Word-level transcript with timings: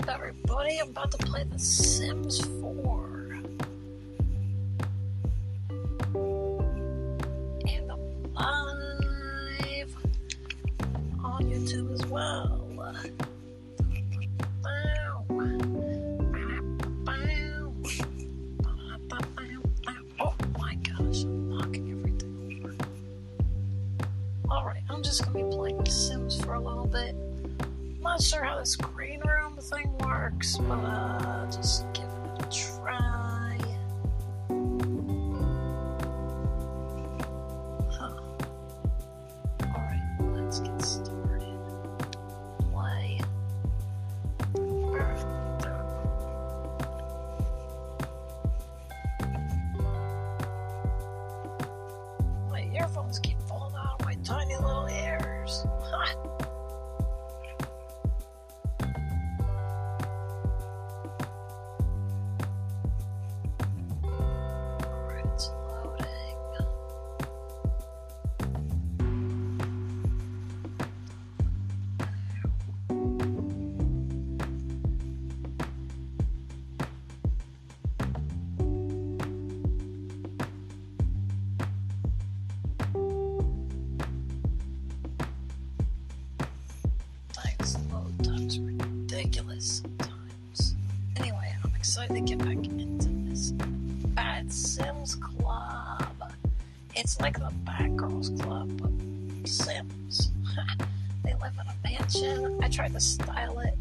up, 0.00 0.08
everybody? 0.08 0.78
I'm 0.78 0.90
about 0.90 1.10
to 1.12 1.18
play 1.18 1.44
The 1.44 1.58
Sims 1.58 2.44
4. 2.60 3.38
And 7.68 7.90
I'm 7.90 8.34
live 8.34 9.96
on 11.24 11.44
YouTube 11.44 11.94
as 11.94 12.06
well. 12.06 12.62
Oh 20.18 20.34
my 20.58 20.74
gosh, 20.76 21.22
I'm 21.24 21.48
knocking 21.48 21.90
everything 21.90 22.60
over. 22.62 22.74
Alright, 24.50 24.82
I'm 24.90 25.02
just 25.02 25.24
gonna 25.24 25.44
be 25.44 25.56
playing 25.56 25.78
The 25.84 25.90
Sims 25.90 26.42
for 26.42 26.54
a 26.54 26.60
little 26.60 26.86
bit. 26.86 27.14
I'm 27.60 28.00
Not 28.00 28.22
sure 28.22 28.44
how 28.44 28.58
this 28.58 28.76
room 29.72 29.82
thing 29.82 30.06
works, 30.06 30.56
but 30.58 30.74
uh, 30.74 31.46
just 31.46 31.86
I'm 92.08 92.14
to 92.14 92.20
get 92.20 92.38
back 92.38 92.64
into 92.70 93.08
this 93.28 93.50
Bad 93.50 94.52
Sims 94.52 95.16
Club. 95.16 96.32
It's 96.94 97.20
like 97.20 97.36
the 97.36 97.52
Bad 97.64 97.96
Girls 97.96 98.30
Club, 98.40 98.70
but 98.80 99.48
Sims. 99.48 100.30
they 101.24 101.34
live 101.34 101.52
in 101.54 101.66
a 101.66 101.74
mansion. 101.82 102.60
I 102.62 102.68
tried 102.68 102.92
to 102.92 103.00
style 103.00 103.58
it 103.58 103.74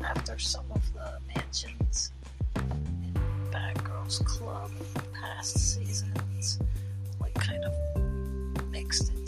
after 0.00 0.38
some 0.38 0.64
of 0.72 0.92
the 0.92 1.18
mansions 1.34 2.12
in 2.54 3.14
Bad 3.50 3.82
Girls 3.82 4.20
Club 4.20 4.70
past 5.12 5.58
seasons. 5.58 6.60
Like, 7.20 7.34
kind 7.34 7.64
of 7.64 8.70
mixed 8.70 9.12
it 9.12 9.21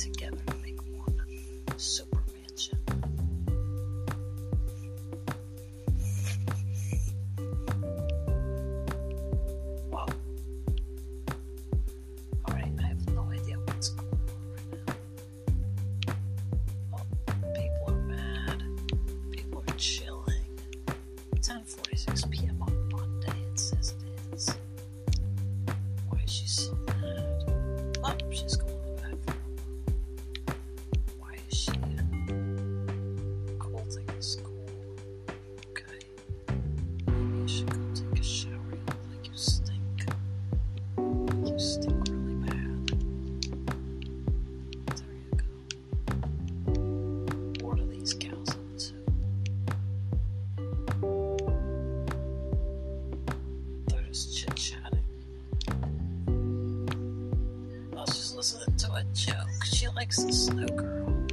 I 58.45 58.47
was 58.47 58.53
just 58.53 58.69
listening 58.69 58.77
to 58.77 58.93
a 58.93 59.05
joke. 59.15 59.65
She 59.65 59.89
likes 59.89 60.23
the 60.23 60.31
snow 60.31 60.67
girl. 60.67 61.27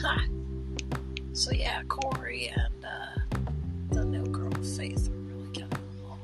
Ha! 0.00 0.24
So 1.34 1.50
yeah, 1.52 1.82
Corey 1.88 2.50
and 2.56 2.84
uh, 2.86 3.36
the 3.90 4.06
new 4.06 4.24
girl 4.28 4.50
Faith 4.62 5.10
are 5.10 5.12
really 5.12 5.50
getting 5.52 5.78
along. 6.00 6.20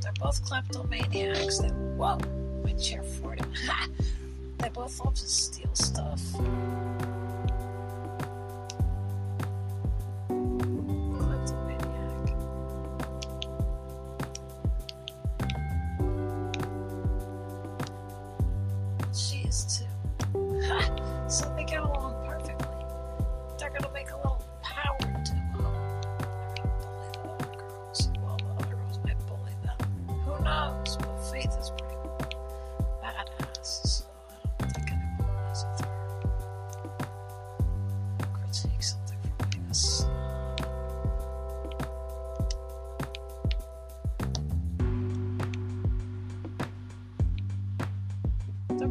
They're 0.00 0.12
both 0.18 0.42
kleptomaniacs. 0.42 1.58
They 1.58 1.68
whoa, 1.68 2.18
my 2.64 2.72
chair 2.80 3.02
for. 3.02 3.36
Ha! 3.66 3.88
They 4.56 4.70
both 4.70 4.98
love 5.04 5.14
to 5.16 5.28
steal 5.28 5.74
stuff. 5.74 6.22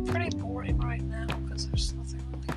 Pretty 0.05 0.35
boring 0.37 0.77
right 0.79 1.01
now 1.01 1.25
because 1.25 1.67
there's 1.67 1.93
nothing 1.93 2.21
really 2.31 2.54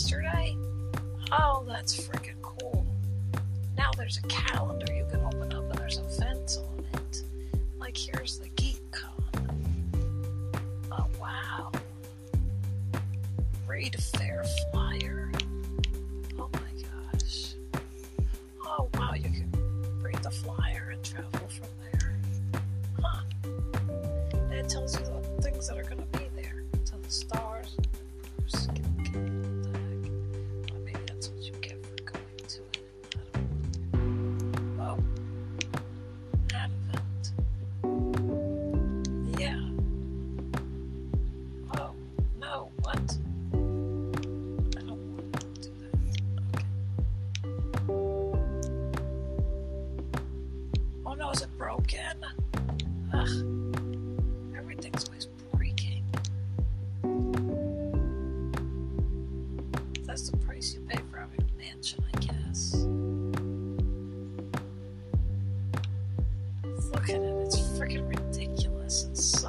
yesterday? 0.00 0.56
Oh, 1.30 1.62
that's 1.68 2.08
freaking 2.08 2.40
cool. 2.40 2.86
Now 3.76 3.90
there's 3.98 4.16
a 4.16 4.22
calendar 4.22 4.90
you 4.94 5.04
can 5.10 5.20
open 5.20 5.52
up 5.52 5.70
and 5.70 5.78
there's 5.78 5.98
events 5.98 6.56
on 6.56 6.86
it. 6.94 7.22
Like 7.78 7.98
here's 7.98 8.38
the 8.38 8.48
GeekCon. 8.50 9.60
Oh, 10.90 11.06
wow. 11.20 11.70
Read 13.66 13.94
fair 14.00 14.42
flyer. 14.72 15.30
Oh 16.38 16.48
my 16.54 16.82
gosh. 17.12 17.54
Oh 18.64 18.88
wow, 18.94 19.12
you 19.12 19.24
can 19.24 19.52
read 20.00 20.22
the 20.22 20.30
flyer 20.30 20.92
and 20.94 21.04
travel 21.04 21.46
from 21.48 21.68
there. 21.82 22.18
Huh. 23.02 23.20
And 24.32 24.54
it 24.54 24.70
tells 24.70 24.96
license. 69.00 69.39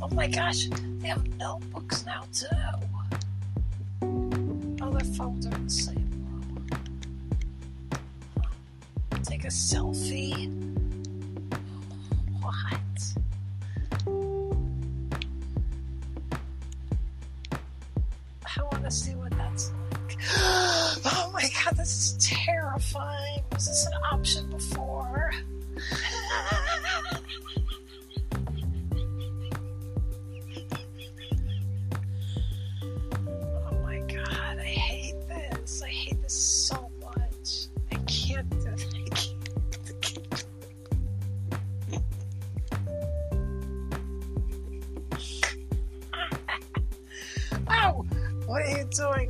Oh 0.00 0.08
my 0.12 0.28
gosh, 0.28 0.68
they 1.00 1.08
have 1.08 1.26
notebooks 1.38 2.04
now 2.06 2.22
too. 2.32 2.46
Other 4.80 5.04
phones 5.04 5.46
are 5.46 5.50
the 5.50 5.70
same. 5.70 6.66
Take 9.24 9.44
a 9.44 9.48
selfie. 9.48 10.48
What? 12.40 12.78
I 18.56 18.62
want 18.62 18.84
to 18.84 18.90
see 18.90 19.14
what 19.14 19.32
that's 19.32 19.72
like. 19.90 20.18
Oh 21.10 21.30
my 21.32 21.48
god, 21.64 21.76
this 21.76 22.16
is 22.16 22.16
terrifying. 22.28 23.42
Was 23.52 23.66
this 23.66 23.86
an 23.86 23.92
option 24.12 24.50
before? 24.50 25.32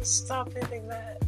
stop 0.09 0.53
hitting 0.53 0.89
that. 0.89 1.28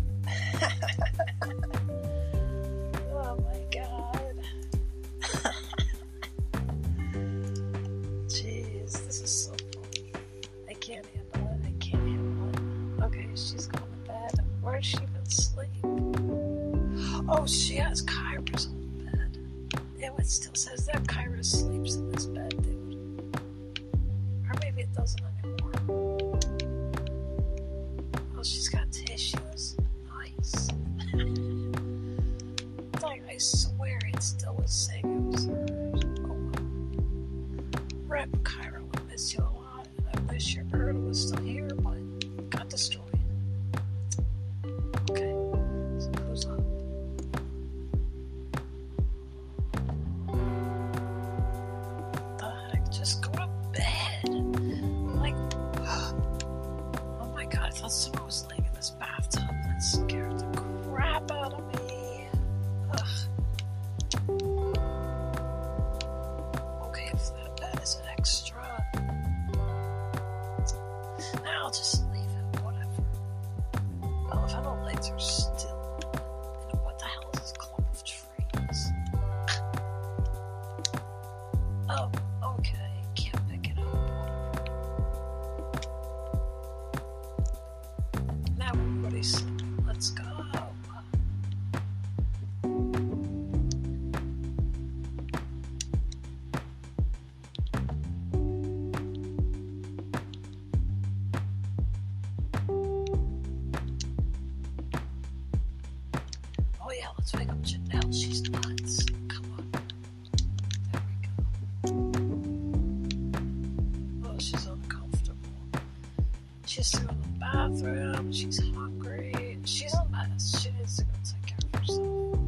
She's 117.81 118.59
hungry. 118.75 119.57
She's 119.65 119.95
a 119.95 120.07
mess. 120.11 120.61
She 120.61 120.71
needs 120.73 120.99
to 120.99 121.05
go 121.05 121.11
take 121.25 121.47
care 121.47 121.57
of 121.73 121.81
herself. 121.81 122.39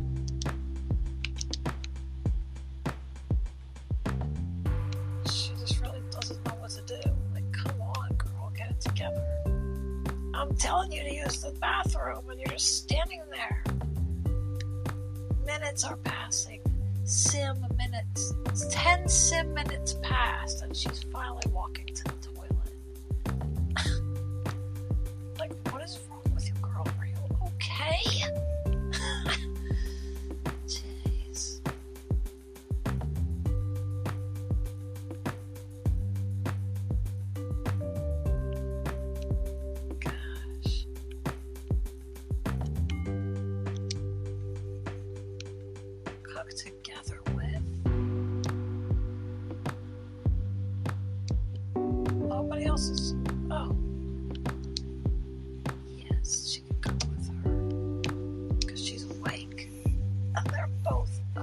She 5.25 5.53
just 5.59 5.81
really 5.81 6.03
doesn't 6.11 6.45
know 6.45 6.55
what 6.59 6.69
to 6.73 6.83
do. 6.83 7.01
Like, 7.33 7.51
come 7.51 7.81
on, 7.81 8.15
girl, 8.19 8.53
get 8.55 8.73
it 8.73 8.81
together. 8.83 9.25
I'm 10.35 10.55
telling 10.57 10.93
you 10.93 11.03
to 11.03 11.15
use 11.15 11.41
the 11.41 11.53
bathroom, 11.53 12.29
and 12.29 12.39
you're 12.39 12.49
just 12.49 12.83
standing 12.83 13.23
there. 13.31 13.65
Minutes 15.47 15.85
are 15.85 15.97
passing. 15.97 16.61
Sim 17.05 17.57
minutes. 17.79 18.35
Ten 18.71 19.09
sim 19.09 19.55
minutes 19.55 19.95
passed, 20.03 20.61
and 20.63 20.77
she's 20.77 21.03
finally 21.05 21.45
walking 21.51 21.87
to 21.87 22.05
the 22.05 22.22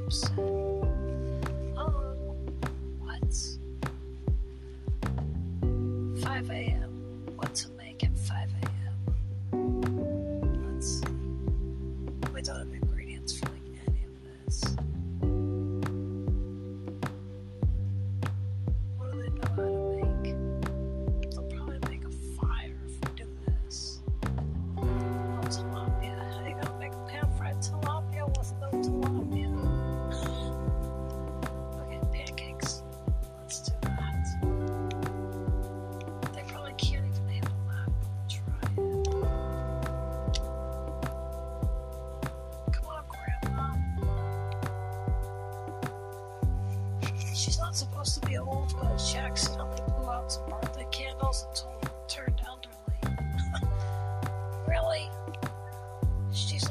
times. 0.10 0.49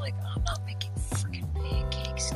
like, 0.09 0.25
oh, 0.25 0.33
I'm 0.37 0.45
not 0.45 0.65
making 0.65 0.91
freaking 1.11 1.55
pancakes. 1.55 2.31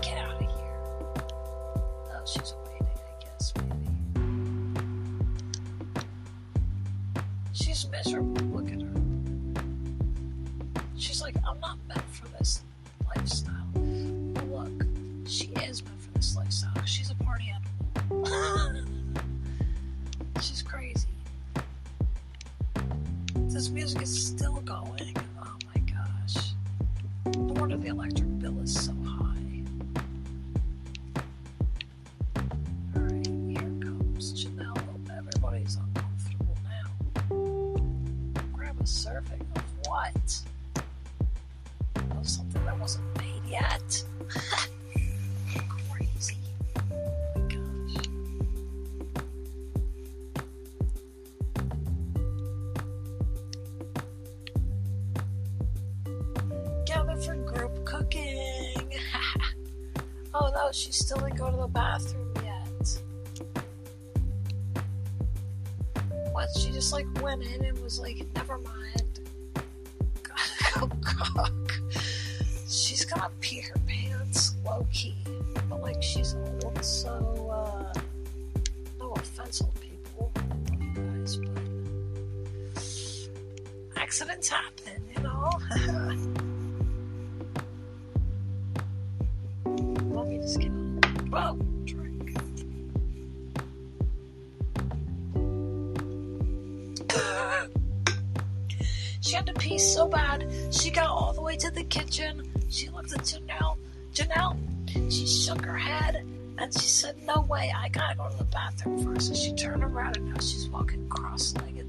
Oh, 60.44 60.50
no, 60.52 60.72
she 60.72 60.90
still 60.90 61.18
didn't 61.18 61.36
go 61.36 61.52
to 61.52 61.56
the 61.56 61.68
bathroom 61.68 62.34
yet. 62.42 62.98
What? 66.32 66.48
She 66.58 66.72
just 66.72 66.92
like 66.92 67.06
went 67.22 67.44
in 67.44 67.64
and 67.64 67.78
was 67.78 68.00
like, 68.00 68.26
never 68.34 68.58
mind. 68.58 69.20
Gotta 70.24 70.88
go. 70.88 71.44
She's 72.68 73.04
gonna 73.04 73.30
pee 73.38 73.60
her 73.60 73.76
pants 73.86 74.56
low 74.64 74.84
key. 74.92 75.14
But 75.68 75.80
like, 75.80 76.02
she's 76.02 76.34
old, 76.64 76.84
so, 76.84 77.48
uh, 77.48 77.92
no 78.98 79.12
offense, 79.12 79.62
old 79.62 79.80
people. 79.80 80.32
Guys, 80.96 81.36
but 81.36 81.62
accidents 83.96 84.48
happen. 84.48 84.81
kitchen. 101.92 102.42
She 102.70 102.88
looked 102.88 103.12
at 103.12 103.20
Janelle. 103.20 103.76
Janelle, 104.14 104.56
she 105.12 105.26
shook 105.26 105.62
her 105.64 105.76
head 105.76 106.24
and 106.58 106.72
she 106.72 106.88
said, 106.88 107.16
No 107.26 107.42
way, 107.42 107.72
I 107.76 107.88
gotta 107.90 108.16
go 108.16 108.28
to 108.30 108.38
the 108.38 108.44
bathroom 108.44 109.04
first. 109.04 109.28
And 109.28 109.36
she 109.36 109.52
turned 109.52 109.84
around 109.84 110.16
and 110.16 110.32
now 110.32 110.40
she's 110.40 110.68
walking 110.70 111.06
cross 111.08 111.54
legged 111.56 111.81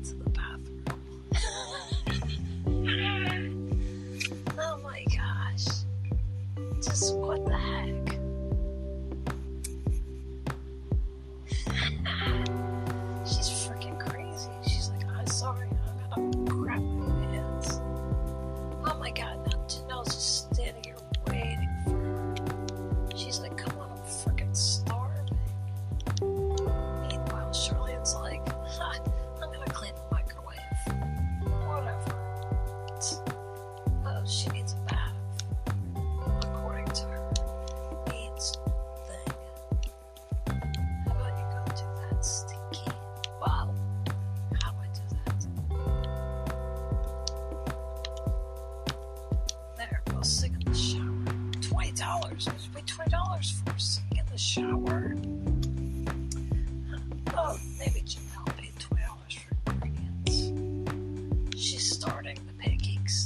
she's 61.64 61.90
starting 61.90 62.38
the 62.46 62.54
pancakes. 62.62 63.26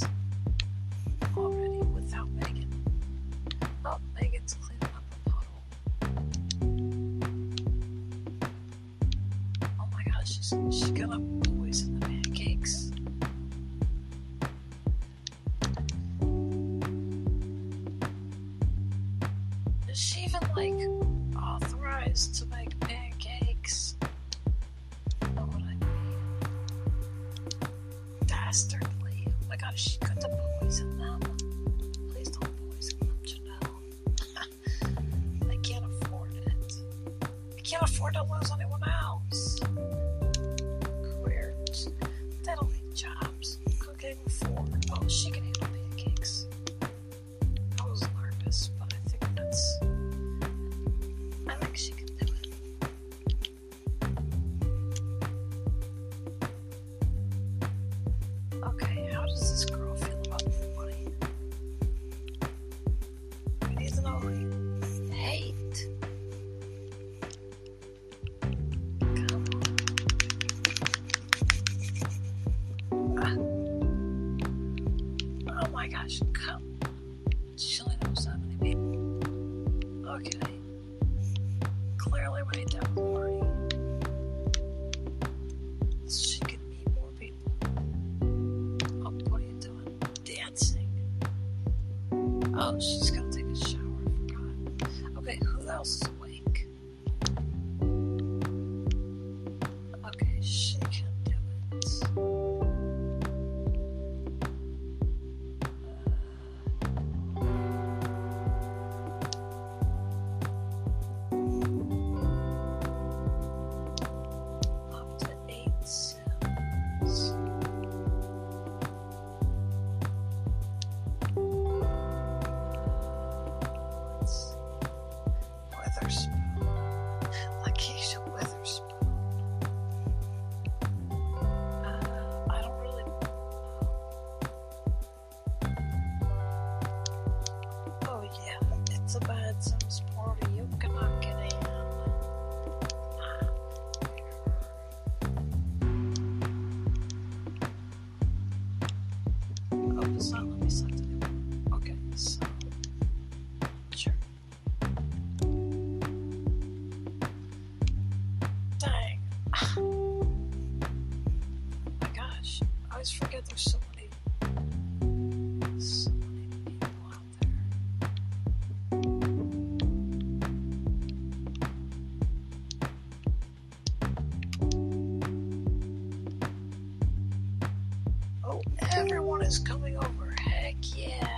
is 179.48 179.58
coming 179.58 179.96
over. 179.96 180.34
Heck 180.44 180.76
yeah. 180.94 181.37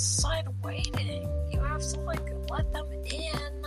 outside 0.00 0.48
waiting. 0.62 1.28
You 1.52 1.60
have 1.60 1.82
to 1.82 2.00
like 2.00 2.32
let 2.48 2.72
them 2.72 2.90
in. 2.90 3.59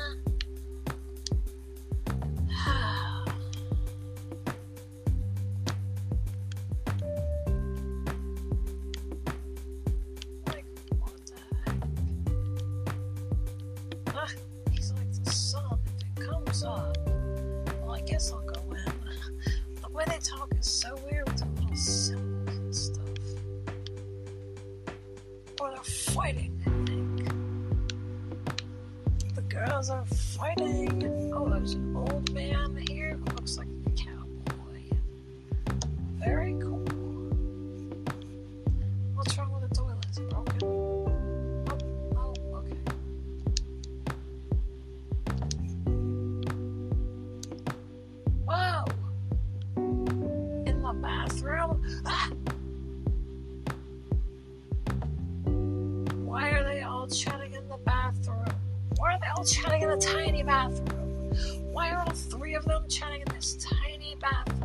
all 59.43 59.47
chatting 59.47 59.82
in 59.82 59.89
the 59.89 59.97
tiny 59.97 60.41
bathroom? 60.41 61.36
Why 61.73 61.89
are 61.89 61.99
all 61.99 62.13
three 62.13 62.56
of 62.56 62.63
them 62.63 62.86
chatting 62.88 63.23
in 63.27 63.36
this 63.36 63.56
tiny 63.56 64.15
bathroom? 64.21 64.62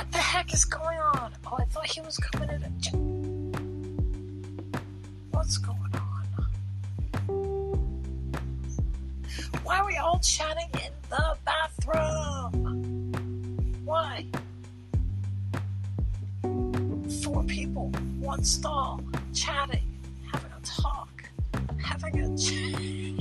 What 0.00 0.12
the 0.12 0.18
heck 0.18 0.54
is 0.54 0.64
going 0.64 0.98
on? 0.98 1.30
Oh, 1.46 1.56
I 1.58 1.64
thought 1.66 1.86
he 1.86 2.00
was 2.00 2.16
coming 2.16 2.48
in. 2.48 2.62
A... 2.62 2.70
What's 5.30 5.58
going 5.58 5.78
on? 5.94 6.24
Why 9.62 9.78
are 9.78 9.86
we 9.86 9.98
all 9.98 10.18
chatting 10.20 10.70
in 10.72 10.90
the 11.10 11.36
bathroom? 11.44 13.12
Why? 13.84 14.24
Four 17.22 17.44
people, 17.44 17.90
one 18.20 18.42
stall, 18.42 19.02
chatting, 19.34 19.98
having 20.32 20.50
a 20.50 20.60
talk, 20.64 21.28
having 21.76 22.20
a 22.20 22.38
chat. 22.38 23.16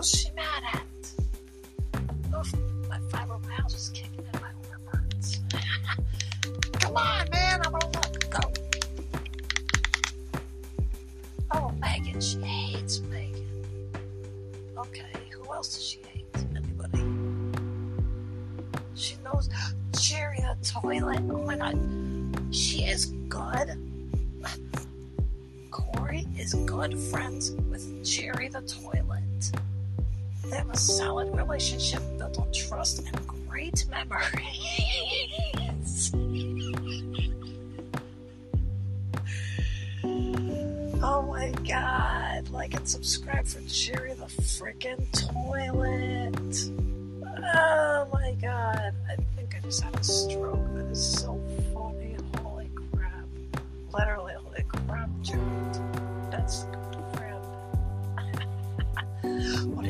house 0.00 0.29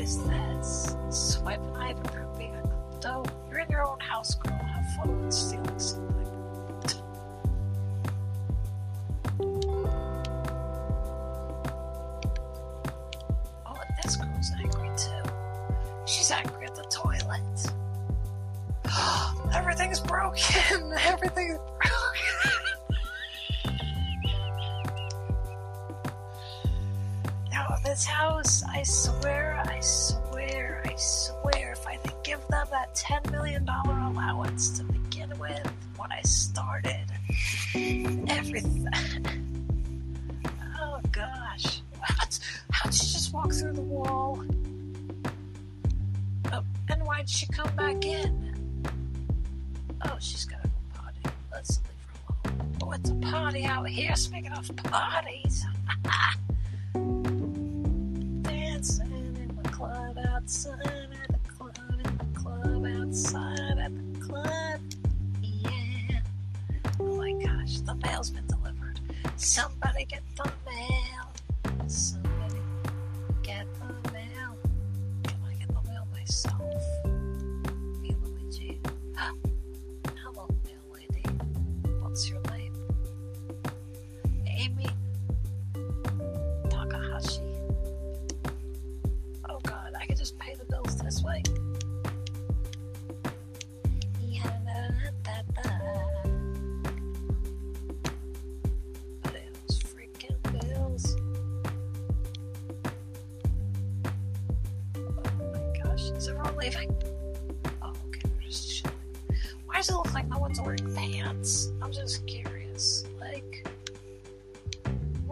is 0.01 0.17
this? 0.23 0.95
Sweat 1.09 1.61
by 1.73 1.93
the 1.93 2.17
root 2.17 2.37
beer. 2.37 2.63
Though 3.01 3.23
you're 3.49 3.59
in 3.59 3.69
your 3.69 3.87
own 3.87 3.99
house, 3.99 4.33
girl. 4.33 4.57
Have 4.57 4.95
fun 4.95 5.23
with 5.23 5.33
stealing 5.33 5.79
something. 5.79 6.20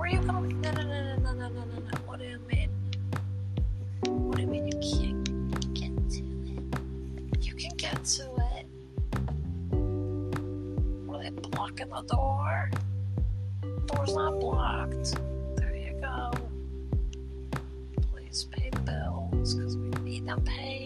you 0.10 0.22
going? 0.22 0.62
No, 0.62 0.72
no, 0.72 0.84
no, 0.84 1.16
no, 1.16 1.16
no, 1.18 1.34
no, 1.34 1.50
no, 1.50 1.50
no, 1.50 1.80
no. 1.80 1.98
What 2.06 2.20
do 2.20 2.26
you 2.26 2.40
mean? 2.52 2.70
What 4.06 4.38
do 4.38 4.42
you 4.42 4.48
mean 4.48 4.68
you 4.68 4.80
can't 4.80 5.74
get 5.74 5.92
to 6.10 6.24
it? 6.48 7.46
You 7.46 7.54
can 7.54 7.76
get 7.78 8.04
to 8.04 8.24
it. 8.56 8.66
Were 11.06 11.22
they 11.22 11.30
blocking 11.30 11.90
the 11.90 12.02
door? 12.02 12.72
The 13.62 13.94
door's 13.94 14.16
not 14.16 14.40
blocked. 14.40 15.16
There 15.58 15.76
you 15.76 15.94
go. 16.02 16.32
Please 18.12 18.48
pay 18.52 18.72
bills, 18.86 19.54
because 19.54 19.78
we 19.78 19.90
need 20.02 20.26
them 20.26 20.42
paid. 20.44 20.79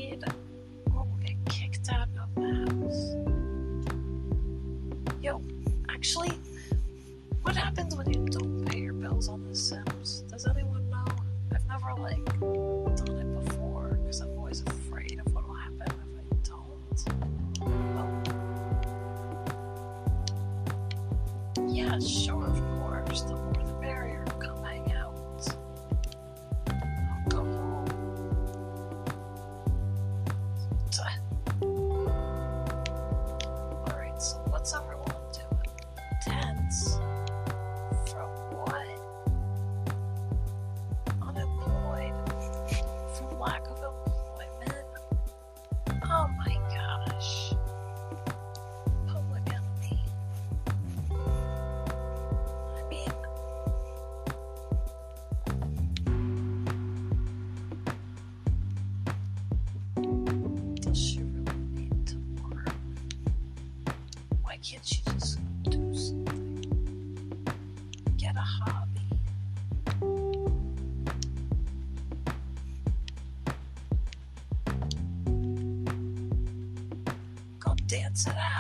Yes. 78.25 78.52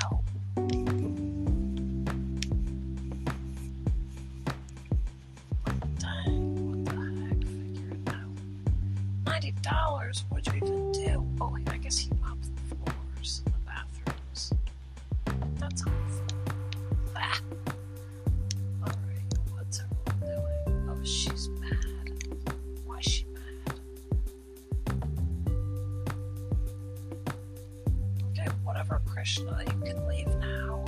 Krishna, 29.23 29.57
you 29.65 29.81
can 29.85 30.05
leave 30.05 30.27
now. 30.35 30.83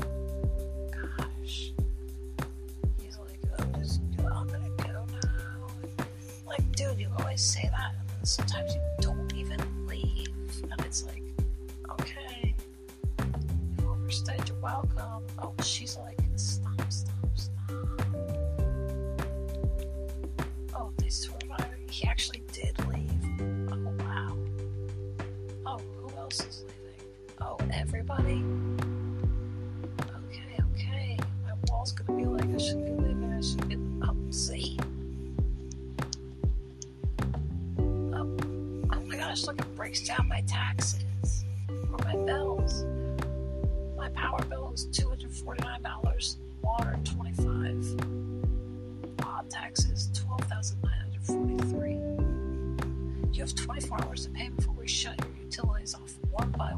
Gosh. 0.91 1.71
He's 3.01 3.17
like, 3.17 3.39
I'm 3.57 3.73
just, 3.75 4.01
I'm 4.17 4.45
gonna 4.47 4.69
go 4.75 5.05
now. 5.07 5.67
Like, 6.45 6.69
dude, 6.75 6.99
you 6.99 7.07
always 7.17 7.39
say 7.41 7.69
that, 7.71 7.95
and 7.97 8.09
then 8.09 8.25
sometimes 8.25 8.75
you 8.75 8.81
forty-nine 45.45 45.83
dollars. 45.83 46.37
Water, 46.61 46.97
twenty-five. 47.03 47.85
Uh, 49.23 49.41
taxes, 49.49 50.09
twelve 50.13 50.41
thousand 50.41 50.81
nine 50.83 50.93
hundred 50.99 51.23
forty-three. 51.23 51.99
You 53.31 53.41
have 53.43 53.53
twenty-four 53.53 54.03
hours 54.03 54.25
to 54.25 54.31
pay 54.31 54.49
before 54.49 54.73
we 54.73 54.87
shut 54.87 55.15
your 55.23 55.33
utilities 55.43 55.93
off 55.93 56.17
one 56.31 56.49
by 56.57 56.71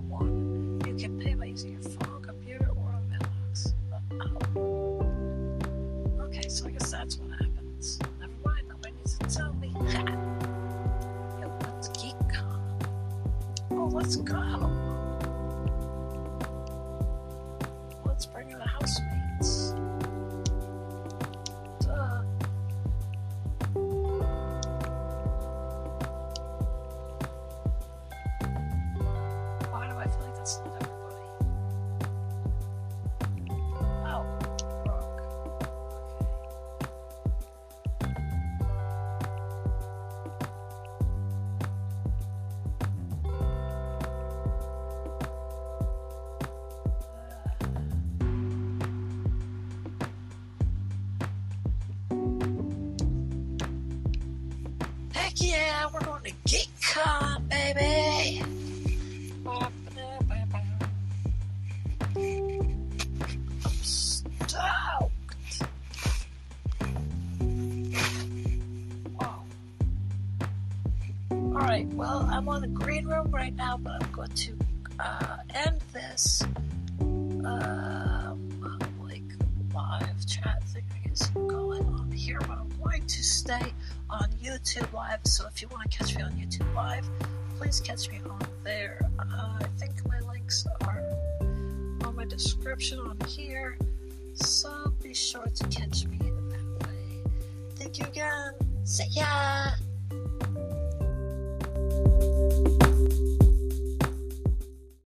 Yeah, 55.40 55.90
we're 55.94 56.00
going 56.00 56.24
to 56.24 56.32
get 56.46 56.68
caught, 56.82 57.48
baby. 57.48 58.57